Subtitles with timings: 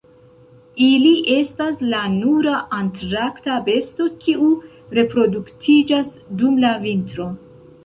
[0.85, 4.49] Ili estas la nura antarkta besto kiu
[5.01, 7.33] reproduktiĝas dum la vintro.